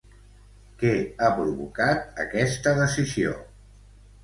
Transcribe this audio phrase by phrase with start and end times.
[0.83, 0.93] Què
[1.25, 3.39] ha provocat aquesta decisió?